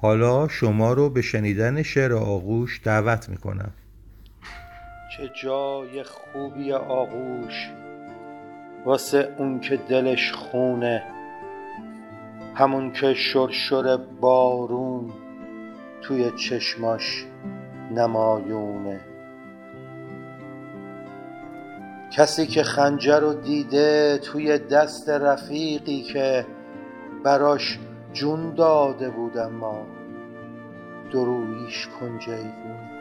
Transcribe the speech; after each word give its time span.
حالا 0.00 0.48
شما 0.48 0.92
رو 0.92 1.10
به 1.10 1.22
شنیدن 1.22 1.82
شعر 1.82 2.12
آغوش 2.12 2.80
دعوت 2.84 3.28
می‌کنم. 3.28 3.70
چه 5.16 5.30
جای 5.42 6.02
خوبی 6.02 6.72
آغوش. 6.72 7.68
واسه 8.84 9.34
اون 9.38 9.60
که 9.60 9.76
دلش 9.76 10.32
خونه. 10.32 11.02
همون 12.54 12.92
که 12.92 13.14
شرشر 13.14 13.96
بارون 14.20 15.12
توی 16.02 16.30
چشماش 16.30 17.24
نمایونه. 17.90 19.00
کسی 22.12 22.46
که 22.46 22.62
خنجر 22.62 23.20
رو 23.20 23.34
دیده 23.34 24.18
توی 24.18 24.58
دست 24.58 25.08
رفیقی 25.08 26.02
که 26.02 26.46
براش 27.24 27.78
جون 28.12 28.54
داده 28.54 29.10
بود 29.10 29.38
اما 29.38 29.86
درویش 31.12 31.88
کن 31.88 32.18
جیبون 32.18 32.98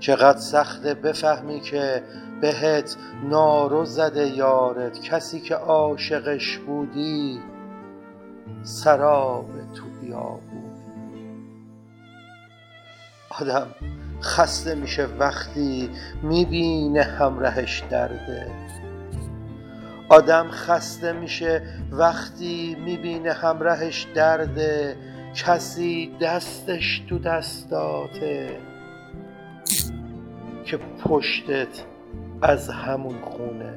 چقدر 0.00 0.38
سخته 0.38 0.94
بفهمی 0.94 1.60
که 1.60 2.02
بهت 2.40 2.96
نارو 3.24 3.84
زده 3.84 4.28
یارت. 4.28 5.00
کسی 5.00 5.40
که 5.40 5.54
عاشقش 5.54 6.58
بودی 6.58 7.40
سراب 8.62 9.50
تو 9.74 9.84
بیابون. 10.00 10.72
آدم 13.40 13.66
خسته 14.22 14.74
میشه 14.74 15.06
وقتی 15.18 15.90
می‌بینه 16.22 17.02
همرهش 17.02 17.82
درده. 17.90 18.50
آدم 20.12 20.48
خسته 20.50 21.12
میشه 21.12 21.62
وقتی 21.90 22.76
می‌بینه 22.84 23.32
همرهش 23.32 24.06
درده 24.14 24.96
کسی 25.34 26.16
دستش 26.20 27.02
تو 27.08 27.18
دستاته 27.18 28.58
که 30.64 30.78
پشتت 31.04 31.84
از 32.42 32.68
همون 32.68 33.14
خونه. 33.22 33.76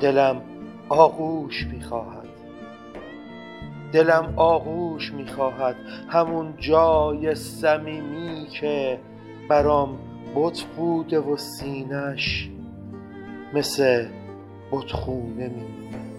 دلم 0.00 0.42
آغوش 0.88 1.66
می‌خواهد. 1.66 2.28
دلم 3.92 4.32
آغوش 4.36 5.12
می‌خواهد. 5.12 5.76
همون 6.08 6.54
جای 6.58 7.34
صمیمی 7.34 8.46
که 8.46 8.98
برام 9.48 9.98
بت 10.34 10.62
بوده 10.62 11.18
و 11.18 11.36
سینش 11.36 12.50
مثل 13.54 14.06
بتخونه 14.72 15.48
میمونه. 15.48 16.13